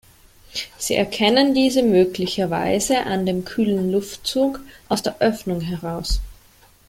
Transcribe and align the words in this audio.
Sie 0.79 0.95
erkennen 0.95 1.53
diese 1.53 1.83
möglicherweise 1.83 3.01
an 3.05 3.27
dem 3.27 3.45
kühlen 3.45 3.91
Luftzug 3.91 4.61
aus 4.89 5.03
der 5.03 5.21
Öffnung 5.21 5.61
heraus. 5.61 6.21